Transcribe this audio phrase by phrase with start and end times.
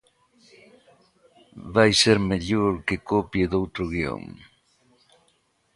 [1.75, 4.23] Vai ser mellor que copie doutro guión.